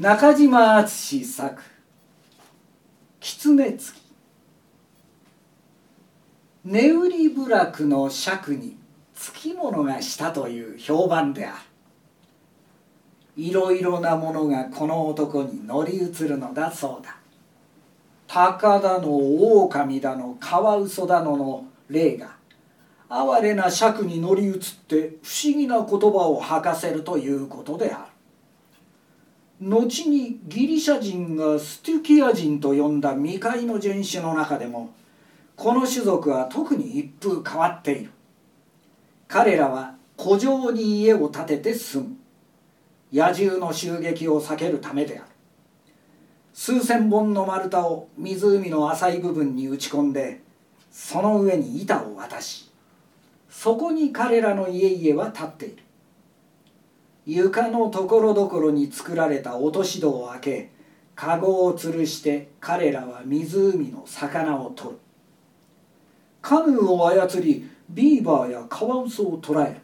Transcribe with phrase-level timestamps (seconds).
[0.00, 1.62] 中島敦作
[3.20, 4.00] 「狐つき」
[6.64, 8.78] 値売り部落の尺に
[9.14, 11.56] つきものがしたという評判である。
[13.36, 17.18] いろいろなものがこの男に乗り移るのだそうだ。
[18.26, 19.14] 鷹だの
[19.64, 22.36] 狼だのカワウソだのの霊が
[23.10, 28.09] 哀れな尺に乗り移って不思議な言葉を吐かせるということである。
[29.60, 34.94] 後にギリシャ人がステュキア人と呼んだ未開の人種の中でも
[35.54, 38.10] この種族は特に一風変わっている。
[39.28, 42.16] 彼らは古城に家を建てて住む。
[43.12, 45.28] 野獣の襲撃を避けるためである。
[46.54, 50.40] 数千本の丸太を湖の浅い部分に打ち込んで
[50.90, 52.70] その上に板を渡し
[53.48, 55.82] そこに彼らの家々は立っている。
[57.26, 60.70] 床のところどころに作られた落とし戸を開け
[61.14, 64.96] 籠を吊るして彼らは湖の魚を取る。
[66.40, 69.80] カヌーを操りビーバーやカワウソを捕らえる。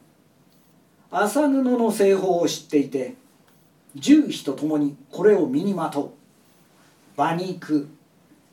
[1.11, 3.15] 麻布の製法を知っていて
[3.95, 6.11] 重飛とともにこれを身にまとう。
[7.17, 7.89] 馬肉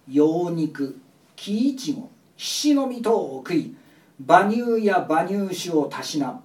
[0.07, 0.99] 羊肉
[1.35, 3.75] 木いちごひしの実等を食い
[4.25, 6.39] 馬乳や馬乳酒をたしなむ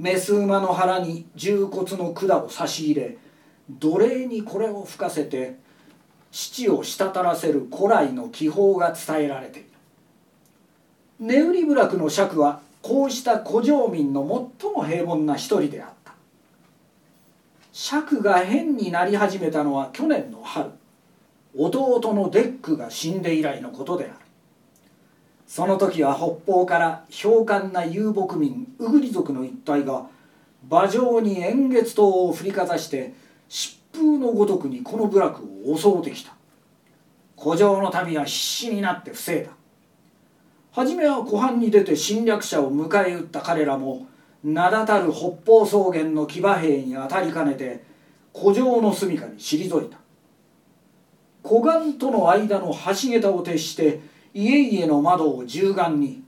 [0.00, 3.18] メス馬の腹に獣骨の管を差し入れ
[3.68, 5.56] 奴隷にこれを吹かせて
[6.32, 9.68] 乳を滴らせる古来の奇法が伝えられている。
[11.20, 16.14] ネウリ部落のシャクはこうした湖上民の最も平凡な一人であった。
[17.70, 20.70] シャクが変になり始めたのは去年の春。
[21.54, 24.14] 弟のデックが死んで以来のことである。
[25.50, 30.06] その時は北方から氷冠な遊牧民ウグリ族の一帯が
[30.70, 33.14] 馬上に円月刀を振りかざして
[33.48, 36.34] 疾風のごとくにこの部落を襲うてきた。
[37.36, 39.50] 古城の民は必死になって防いだ。
[40.70, 44.06] 初めは湖畔に出て侵略者を迎え撃った彼らも
[44.44, 47.82] 名だたる北方草原の騎馬兵に当たりかねて
[48.32, 49.98] 古城の住処に退いた。
[51.42, 56.22] 湖岸との間の橋桁を徹して家々の窓を銃眼に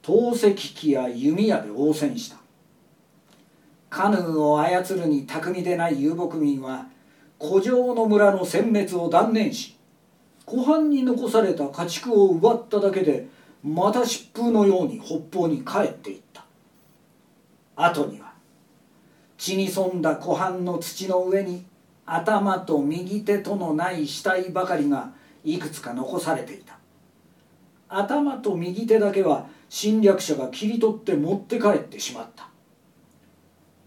[0.00, 2.36] 透石機や弓矢で応戦した。
[3.90, 6.86] カヌーを操るに巧みでない遊牧民は
[7.40, 9.76] 古城の村の殲滅を断念し
[10.44, 13.28] 湖畔に残された家畜を奪っただけで
[13.62, 16.44] また疾風のように北方に帰っていった。
[17.76, 18.32] 後には
[19.36, 21.64] 血に染んだ湖畔の土の上に
[22.06, 25.12] 頭と右手とのない死体ばかりが
[25.44, 26.73] いくつか残されていた。
[27.88, 32.48] 頭と右手だけは侵略者が切り取って持って帰ってしまった。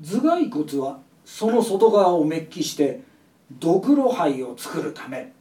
[0.01, 3.01] 頭蓋骨はその外側をメッキして
[3.51, 5.33] 髑髏杯を作るため。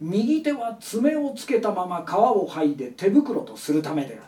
[0.00, 4.22] 右手は爪をつけたまま皮を剥いで手袋とするためである。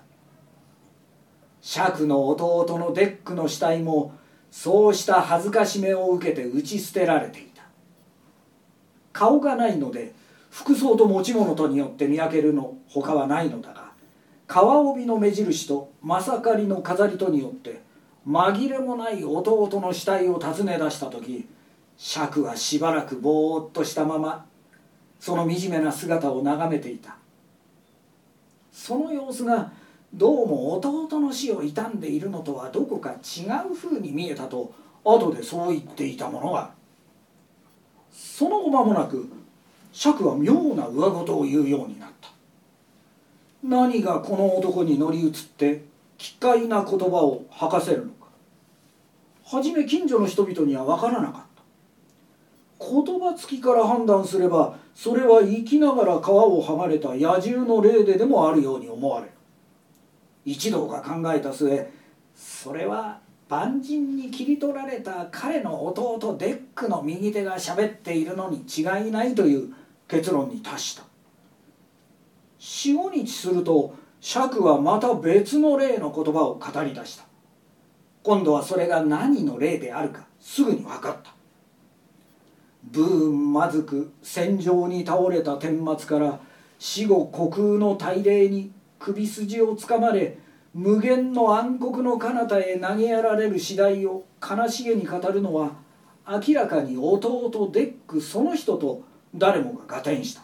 [1.61, 4.15] シャクの弟のデックの死体も
[4.51, 7.63] そうした恥ずかしめを受けて打ち捨てられていた。
[9.13, 10.13] 顔がないので
[10.51, 13.93] 服装と持ち物とによって見分けるのほかはないのだが
[14.47, 17.81] 川帯の目印とまさかりの飾りとによって
[18.27, 21.49] 紛れもない弟の死体を訪ね出した時
[21.97, 24.45] 釈はしばらくぼーっとしたまま
[25.21, 27.17] その惨めな姿を眺めていた。
[28.73, 29.71] その様子が
[30.15, 34.73] どうも弟の死を悼んでいるのとはどこか違うふうに見えたと
[35.05, 36.73] 後でそう言っていたものが。
[38.13, 39.29] その後間もなく
[39.93, 42.31] 釈は妙な上事を言うようになった。
[43.63, 45.85] 何がこの男に乗り移って
[46.17, 48.29] 奇怪な言葉を吐かせるのか。
[49.45, 51.43] 初め近所の人々には分からなかっ
[52.79, 52.85] た。
[52.85, 59.33] 言葉つきから判断すればそれは生きながら皮を剥がれた野獣の霊ででもあるように思われる。
[60.45, 61.91] 一同が考えた末
[62.35, 69.75] それは蛮人に切り取られた彼の弟デックの右手が喋っているのに違いないという
[70.11, 71.05] 結論に達した。
[72.59, 77.25] 45日するとシャクはまた別の霊の言葉を語り出した。
[78.25, 81.33] 今度はそれが何の霊であるかすぐに分かった。
[82.83, 86.41] 武運つたなく戦場に倒れた顛末から
[86.81, 90.39] 死後虚空の大霊に首筋をつかまれ
[90.75, 95.73] 無限の暗黒の彼方へ投げやられる次第を悲しげに語るのは
[96.27, 99.03] 明らかに弟デックその人と
[99.35, 100.43] 誰もが合点した。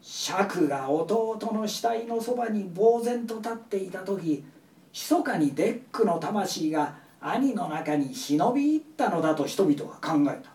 [0.00, 4.44] シャクが弟の死体のそばに呆然と立っていた時
[4.92, 10.50] 密かにデックの魂が兄の中に忍び入ったのだと人々は考えた。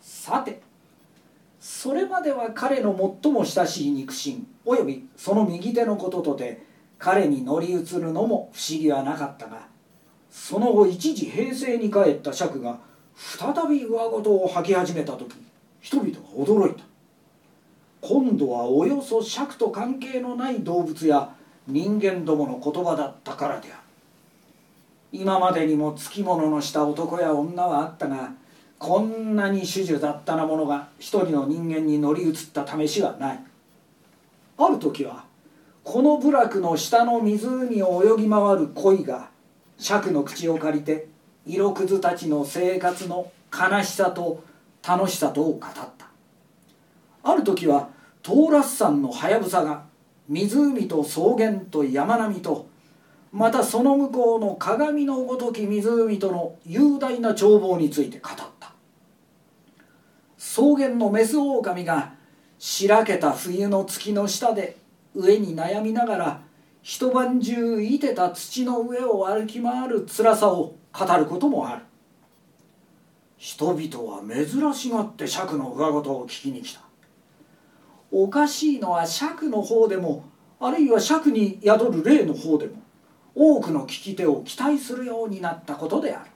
[0.00, 0.60] さて
[1.60, 6.66] それまでは彼の最も親しい肉親およびその右手のこととて
[6.98, 9.68] 彼に乗り移るのも不思議はなかったが
[10.28, 12.80] その後一時平成に帰った釈が
[13.24, 15.36] 再び上事を吐き始めた時
[15.80, 16.84] 人々が驚いた。
[18.00, 21.32] 今度はおよそ尺と関係のない動物や
[21.68, 23.82] 人間どもの言葉だったからである。
[25.12, 28.32] 今までにもつきもののした男や女はあったが
[28.78, 33.40] こんなに種々雑多なものが一人の人間に乗り移った試しはない。
[34.58, 35.24] ある時は
[35.84, 39.30] この部落の下の湖を泳ぎ回る鯉が
[39.78, 41.11] 尺の口を借りて
[41.46, 44.42] 色くずたちの生活の悲しさと
[44.86, 46.06] 楽しさとを語った。
[47.24, 47.88] ある時は
[48.22, 49.84] トーラス山のはやぶさが
[50.28, 52.68] 湖と草原と山並みと
[53.32, 58.72] またその向こうの鏡のごとき湖との雄大な眺望について語った。
[60.38, 62.14] 草原のメスオオカミが
[62.58, 64.76] しらけた冬の月の下で
[65.14, 66.40] 上に悩みながら
[66.82, 71.82] 一晩中いてた土の上を歩き回る辛さを語ることもある。
[73.36, 76.80] 人々は珍しがって釈の上事を聞きに来た。
[78.10, 80.24] おかしいのは釈の方でも
[80.60, 82.74] あるいは釈に宿る霊の方でも
[83.34, 86.30] 多くの聞き手を期待するようになったことである。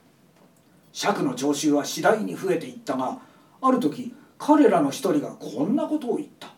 [0.91, 3.19] 釈の聴衆は次第に増えていったが
[3.61, 6.49] ある時彼らの一人がこんなことを言った。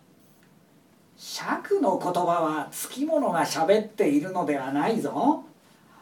[1.17, 5.43] 釈の言葉はつきものが喋っているのではないぞ。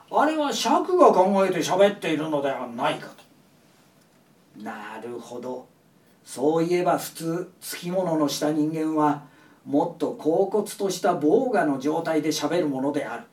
[0.09, 4.63] あれは釈が考えて喋っているのではないかと。
[4.63, 5.67] なるほど。
[6.23, 9.23] そういえば普通つきもののした人間は
[9.65, 13.23] もっと恍惚とした防我の状態でしゃべるものである。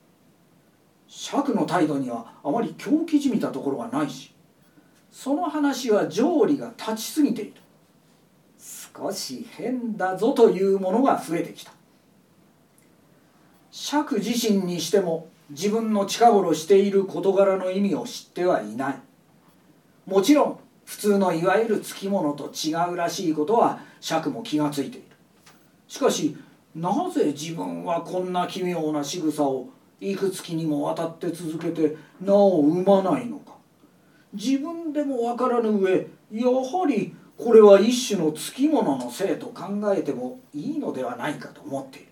[1.06, 4.32] 釈の態度にはあまり狂気じみたところがないし。
[5.12, 7.54] その話は条理が立ちすぎている。
[8.58, 11.72] 少し変だぞというものが増えてきた。
[13.70, 19.00] 釈自身にしても自分の近頃している事柄の意味を知ってはいない。
[20.04, 25.06] もちろん普通のいわゆるつきものと違うらしいことは釈も気がついている。
[25.86, 26.36] しかし
[26.74, 29.68] なぜ自分はこんな奇妙な仕草を
[30.00, 33.54] いくつきにもわたって続けてなお生まないのか。
[34.32, 39.64] 自分でもわからぬ上やはりこれは一種のつきもののせいと考
[39.94, 42.08] えてもいいのではないかと思っている。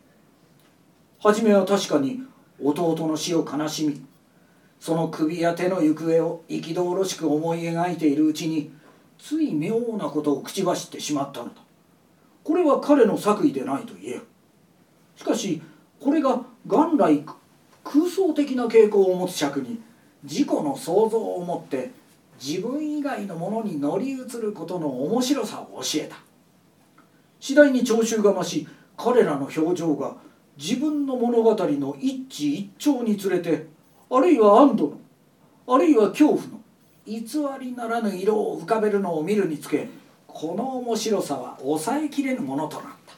[1.19, 2.23] 初めは確かに
[2.63, 4.05] 弟の死を悲しみ
[4.81, 8.73] その首や手の行方を憤ろしく思い描いているうちに
[9.19, 11.53] つい妙なことを口走ってしまったのだ。
[12.43, 14.23] これは彼の作為でないと言える
[15.15, 15.63] しかし
[16.01, 17.25] これが元来
[17.85, 19.81] 空想的な傾向を持つ尺に
[20.25, 21.93] 自己の想像を持って
[22.45, 26.17] 自分以外のものに乗り移ることの面白さを教えた。
[27.39, 28.67] 次第に聴衆が増し
[28.97, 30.17] 彼らの表情が
[30.57, 33.67] 自分の物語の一致一聴につれて
[34.11, 34.99] あるいは安堵の
[35.75, 36.61] あるいは恐怖の
[37.07, 37.23] 偽
[37.61, 39.89] りならぬ色を浮かべるのを見るにつけ
[40.27, 43.15] この面白さは抑えきれぬものとなった。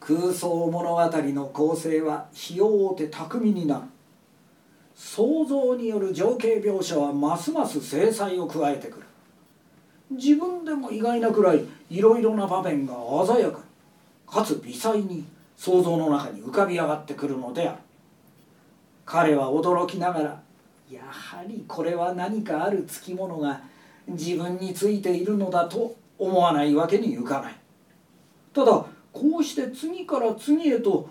[0.00, 3.82] 空想物語の構成は費用て巧みになる。
[4.94, 9.06] 想像による情景描写はますます精彩を加えてくる。
[10.10, 12.94] 自分でも意外なくらいいろいろな場面が
[13.26, 13.63] 鮮やかに。
[14.26, 15.24] かつ微細に
[15.56, 17.78] 想像の中に浮かび上がってくるのである。
[19.06, 20.42] 彼は驚きながら
[20.90, 23.60] やはりこれは何かあるつきものが
[24.08, 27.56] 自分についているのだと思わないわけにいかない。
[28.52, 31.08] ただこうして次から次へと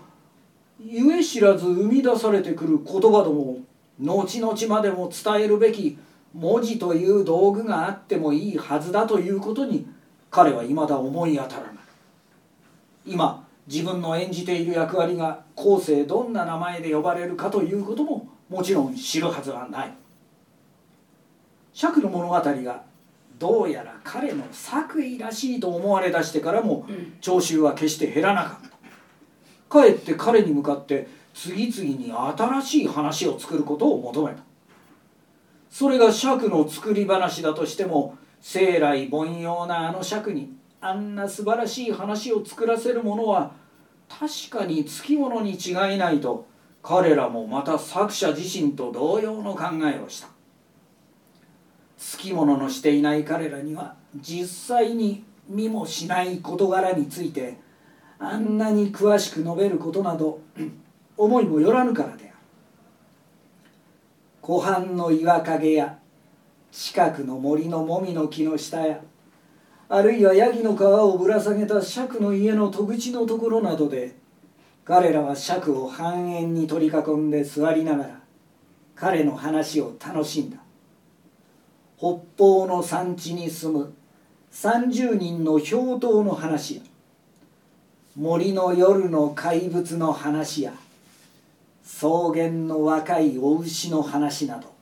[0.78, 3.58] ゆえ知らず生み出されてくる言葉ども
[3.98, 5.96] 後々までも伝えるべき
[6.34, 9.86] 文字という道具があってもいいはずだということに
[10.30, 11.73] 彼は未だ思い当たらない。
[13.06, 19.94] 今自分の演じている役割が後世どんな名前で呼ばれるかということももちろん知るはずはない。
[21.72, 22.82] 釈の物語が
[23.38, 26.86] どうやら彼の作為らしいと思われだしてからも
[27.20, 28.74] 聴衆は決して減らなかった。
[29.68, 34.42] かえって彼に向かって次々に新しい話を作ることを求めた。
[35.68, 43.52] それが釈の作り話だとしても生来凡庸なあの釈にあんな素晴らしい話を作らせるものは
[44.06, 46.46] 確かにつきものに違いないと
[46.82, 50.28] 彼らもまた作者自身と同様の考えをした。
[51.96, 57.56] つきもののしていない彼らには実際に見もしない事柄について
[58.18, 60.40] あんなに詳しく述べることなど
[61.16, 62.34] 思いもよらぬからである。
[64.42, 65.98] 湖畔の岩陰や
[66.70, 69.00] 近くの森のもみの木の下や
[69.94, 74.16] あるいはヤギの皮をぶら下げた釈の家の戸口のところなどで
[74.84, 78.20] 彼らは釈を半円に取り囲んで座りながら
[78.96, 80.56] 彼の話を楽しんだ。
[81.96, 83.94] 北方の山地に住む
[84.50, 86.82] 30人の氷頭の話や
[88.16, 90.72] 森の夜の怪物の話や
[91.84, 94.73] 草原の若いお牛の話など。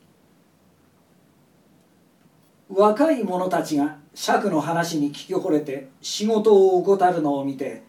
[2.75, 7.83] 若い者たちが釈の話に聞き惚れて仕事を怠るのを見て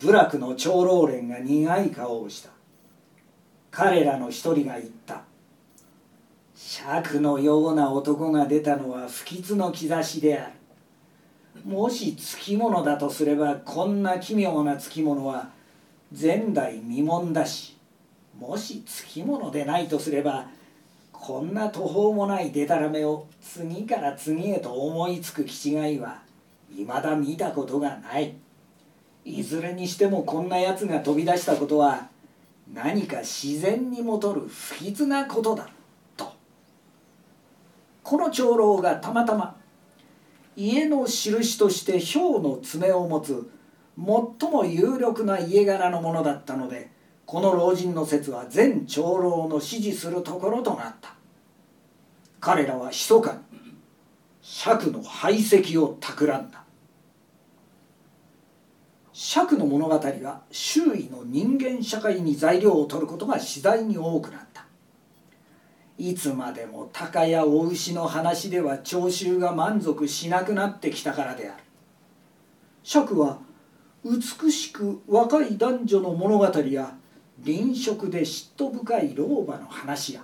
[0.00, 2.50] 部落の長老連が苦い顔をした。
[3.70, 5.22] 彼らの一人が言った。
[6.56, 10.52] 釈のような男が出たのは不吉の兆しである。
[11.64, 15.50] もしつきものだとすればこんな奇妙なつきものは
[16.18, 17.76] 前代未聞だし
[18.38, 20.46] もしつきものでないとすれば
[21.20, 26.22] こんな途方もないデタラメを次から次へと思いつく気違いは
[26.74, 28.34] いまだ見たことがない。
[29.26, 32.08] いずれにしてもこんなやつが飛び出したことは
[32.72, 35.68] 何か自然にもとる不吉なことだ
[36.16, 36.32] と。
[38.02, 39.56] この長老がたまたま
[40.56, 43.50] 家の印として豹の爪を持つ
[43.98, 46.90] 最も有力な家柄のものだったので
[47.30, 51.14] この老人の説は全長老の支持するところとなった。
[52.40, 53.72] 彼らは密かに
[54.42, 56.64] 釈の排斥を企んだ。
[59.12, 64.64] 釈の物語は周囲の人間社会に材料を取ることが次第に多くなった。
[65.98, 71.62] いつまでも鷹やお牛の話では聴衆が満足しなくなってきたからである。
[72.82, 73.38] 釈は
[74.04, 76.96] 美しく若い男女の物語や
[77.42, 80.22] 臨食で嫉妬深い老婆の話や。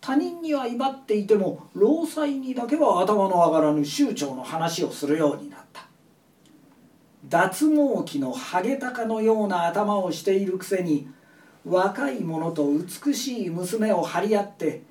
[0.00, 5.86] 他人には威張っていても労災にだけは頭の上がらぬ酋長の話をするようになった。
[7.28, 11.06] 脱毛期のハゲタカのような頭をしているくせに
[11.66, 12.66] 若い者と
[13.04, 14.82] 美しい娘を張り合って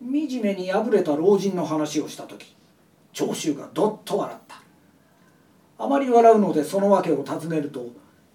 [0.00, 2.56] 惨めに敗れた老人の話をした時
[3.12, 4.60] 長州がどっと笑った。
[5.78, 7.86] あまり笑うのでその訳を尋ねると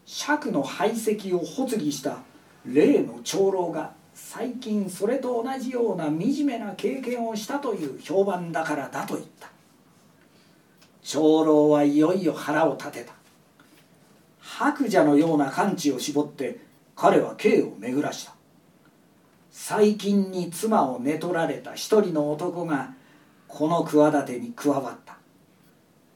[0.06, 2.20] 釈の排斥を発議した
[2.66, 9.50] 例の長老が最近それと同じような惨めな経験をしたという評判だからだと言った。
[11.02, 13.14] 長老はいよいよ腹を立てた。
[14.40, 16.60] 白蛇のような感知を絞って
[16.96, 18.34] 彼は刑を巡らした。
[19.50, 22.94] 最近に妻を寝取られた一人の男が
[23.48, 25.18] この企てに加わった。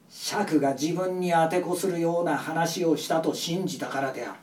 [0.08, 4.38] 釈が自分に当てこするような話をしたと信じたからである。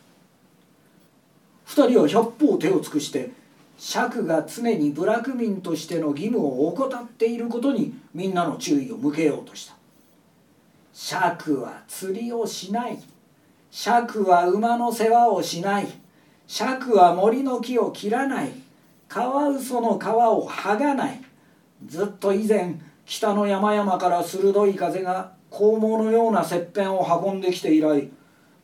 [1.65, 3.31] 二人は百方手を尽くして
[3.77, 9.75] 釈が常に部落民としての義務を怠っていることにみんなの注意を向けようとした。
[10.93, 12.99] 釈は釣りをしない。
[13.71, 15.87] 釈は馬の世話をしない。
[16.47, 18.51] 釈は森の木を切らない。
[19.07, 21.21] カワウソの皮を剥がない。
[21.85, 28.09] ずっと以前北の山々から鋭い風が肛門のような切片を運んできて以来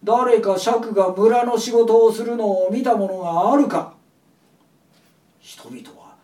[0.04, 3.94] 誰か釈が村の仕事をするのを見た者があるか。
[5.40, 6.16] 人々は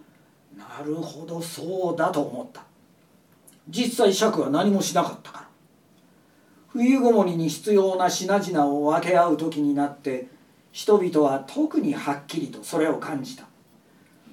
[0.57, 2.63] なるほどそうだと思った。
[3.67, 5.47] 実際釈は何もしなかったから。
[6.69, 10.27] 冬ごもりに必要な品々を分け合う時になって
[10.71, 13.45] 人々は特にはっきりとそれを感じた。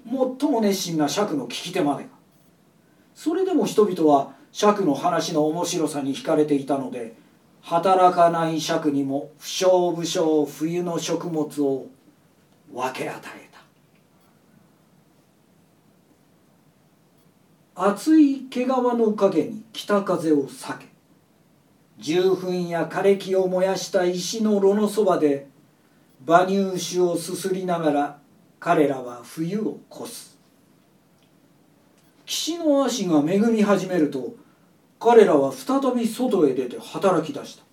[0.04, 2.11] 最も熱心な釈の聞き手までが。
[3.14, 7.14] それでも人々は釈の話の面白さに惹かれていたので
[7.62, 11.87] 働かない釈にも不詳不詳冬の食物を
[12.73, 13.49] 分け与え
[17.75, 17.85] た。
[17.87, 20.87] 厚い毛皮の陰に北風を避け
[21.99, 25.47] 重粉や枯れ木を燃やした石の炉のそばで
[26.26, 28.19] 馬乳酒をすすりながら
[28.61, 30.38] 彼らは冬を越す。
[32.26, 34.35] 岸の足が恵み始めると
[35.02, 37.64] 彼らは再び外へ出て働き出した。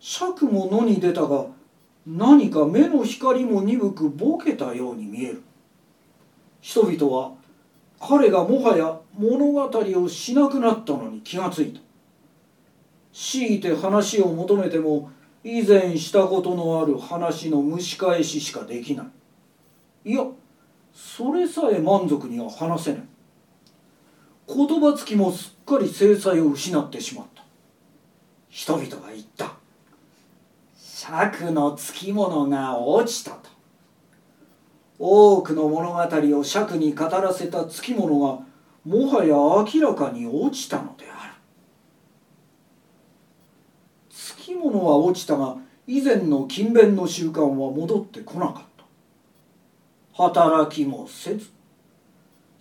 [0.00, 1.46] 釈も野に出たが
[2.04, 5.42] 何か目の光も鈍くボケたように見える。
[6.60, 7.34] 人々は
[8.00, 9.70] 彼がもはや物語
[10.02, 11.80] をしなくなったのに気がついた。
[13.12, 15.10] 強いて話を求めても
[15.44, 19.04] 以前したことのある話の蒸し返ししかできな
[20.04, 20.10] い。
[20.10, 20.24] いや
[20.92, 23.02] それさえ満足には話せない。
[24.48, 27.44] 言葉つきもすっかり制裁を失ってしまった。
[28.48, 29.54] 人々が言った。
[30.76, 33.50] 釈のつきものが落ちたと。
[34.98, 38.38] 多くの物語を釈に語らせたつきものが
[38.84, 41.32] もはや明らかに落ちたのである。
[44.66, 50.24] 物は落ちたが以前の勤勉の習慣は戻ってこなかった。
[50.24, 51.50] 働きもせず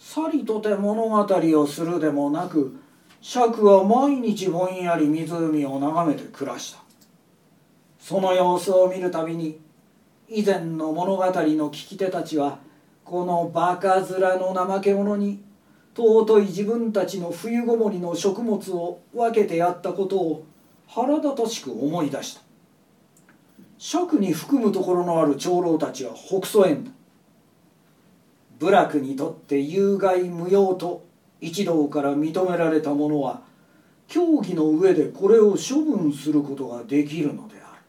[0.07, 1.27] さりとて物語
[1.59, 2.77] をするでもなく
[3.21, 6.79] 釈は毎日ぼんやり湖を眺めて暮らした。
[7.99, 9.59] その様子を見るたびに
[10.29, 12.59] 以前の物語の聞き手たちは
[13.03, 15.41] このバカ面の怠け者に
[15.97, 20.45] 尊い自分たちの冬ごもりの食物を分けてやったことを
[20.87, 22.41] 腹立たしく思い出した。
[23.79, 26.91] 釈に含むところのある長老たちは北曽縁だ。
[28.59, 31.05] 部落にとって有害無用と
[31.41, 33.41] 一同から認められたものは
[34.07, 37.81] 協議の上でこれを処分することができるのである。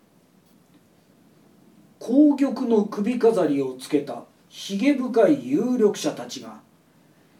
[1.98, 6.60] 皇玉の首飾りをつけたひげ深い有力者たちが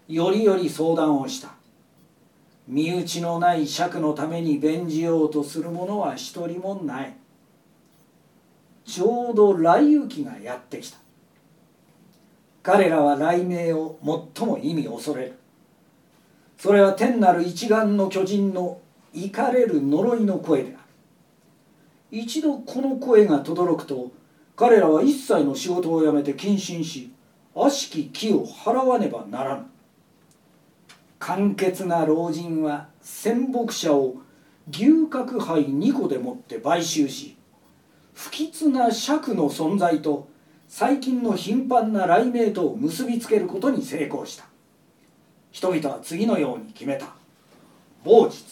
[0.09, 1.55] よりより相談をした。
[2.69, 7.17] 身内のない尺のために弁じようとする者は一人もない。
[8.85, 10.99] ちょうど雷雨期がやってきた。
[12.67, 13.97] 彼らは雷鳴を
[14.35, 15.39] 最も意味恐れる。
[16.59, 18.81] それは天なる一丸の巨人の
[19.15, 20.79] 怒れる呪いの声である。
[22.11, 24.11] 一度この声が轟くと
[24.57, 27.13] 彼らは一切の仕事を辞めて謹慎し
[27.55, 29.67] 悪しき木を払わねばならぬ。
[31.21, 34.17] 簡潔な老人は仙北者を
[34.73, 37.37] 牛角杯2個でもって買収し
[38.13, 40.35] 不吉な尺の存在と
[40.69, 44.45] 最近の頻繁な雷鳴と結びつけることに成功した。
[45.53, 47.07] 人々は次のように決めた。
[48.05, 48.45] 某日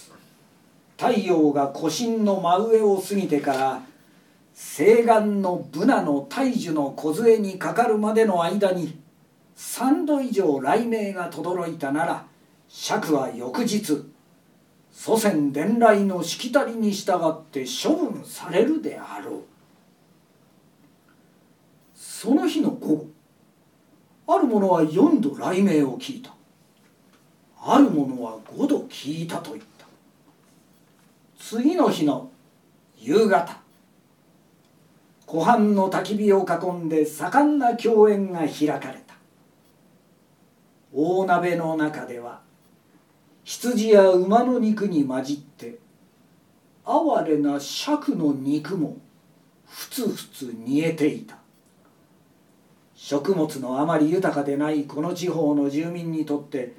[0.96, 3.82] 太陽が古神の真上を過ぎてから
[4.54, 8.98] 西岸のブナの大樹の梢にかかるまでの間に
[9.56, 12.24] 3度以上雷鳴が轟いたなら
[12.68, 14.04] 釈は翌日
[14.92, 19.53] 祖先伝来のしきたりに従って処分されるであろう。
[22.24, 23.06] その日の午後
[24.26, 26.30] ある者は4度雷鳴を聞いた。
[27.62, 29.84] ある者は5度聞いたと言った。
[31.38, 32.30] 次の日の
[32.98, 33.60] 夕方
[35.26, 39.14] 湖畔の焚き火を囲んで盛んな共演が開かれた。
[40.94, 42.40] 大鍋の中では
[43.42, 45.78] 羊や馬の肉に混じって
[46.86, 48.96] 哀れな尺の肉も
[49.66, 51.43] ふつふつ煮えていた。
[53.06, 56.72] 食物のあまり豊かでないこの地方の住民にとって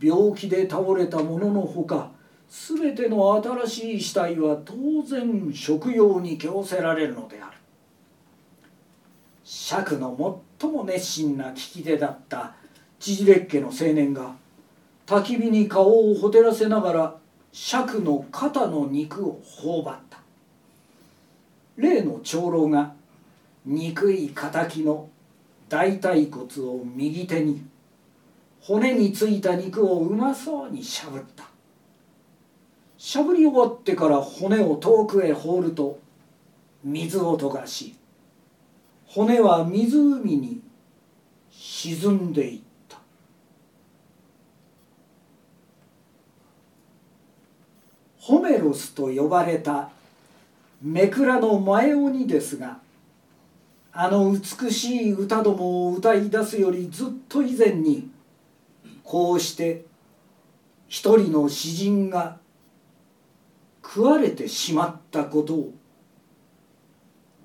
[0.00, 2.12] 病気で倒れたもののほか
[2.48, 3.34] 全ての
[3.66, 7.58] 新しい死体は当然食用に供せられるのである。
[9.44, 12.54] 釈の最も熱心な聞き手だった
[12.98, 14.34] 知事列家の青年が
[15.06, 17.14] 焚き火に顔をほてらせながら
[17.52, 20.20] 釈の肩の肉を頬張った。
[21.76, 22.94] 例の長老が
[23.66, 25.10] 憎い敵の
[25.68, 27.66] 大腿骨を右手に
[28.60, 31.44] 骨についた肉をうまそうにしゃぶった。
[32.98, 35.98] しゃぶり終わってから骨を遠くへ放ると
[36.82, 37.94] 水を溶かし
[39.06, 40.60] 骨は湖に
[41.50, 42.98] 沈んでいった。
[48.18, 49.90] ホメロスと呼ばれた
[50.82, 52.80] メクラの前鬼ですが
[53.98, 58.10] あの美しい歌どもを歌い出すよりずっと以前に
[59.02, 59.86] こうして
[60.86, 62.38] 一人の詩人が
[63.82, 65.74] 食われてしまったことを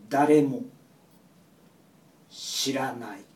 [0.10, 0.64] 誰も
[2.30, 3.31] 知らない。